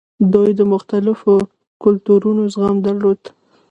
[0.33, 1.33] دوی د مختلفو
[1.83, 3.21] کلتورونو زغم درلود